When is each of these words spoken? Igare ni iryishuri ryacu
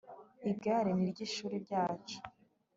Igare 0.51 0.91
ni 0.95 1.03
iryishuri 1.09 1.55
ryacu 1.65 2.17